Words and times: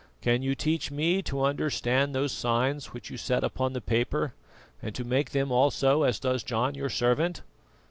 Can 0.19 0.41
you 0.41 0.55
teach 0.55 0.89
me 0.89 1.21
to 1.21 1.43
understand 1.43 2.15
those 2.15 2.31
signs 2.31 2.87
which 2.87 3.11
you 3.11 3.17
set 3.17 3.43
upon 3.43 3.73
the 3.73 3.81
paper, 3.81 4.33
and 4.81 4.95
to 4.95 5.03
make 5.03 5.29
them 5.29 5.51
also 5.51 6.01
as 6.01 6.19
does 6.19 6.41
John 6.41 6.73
your 6.73 6.89
servant?" 6.89 7.43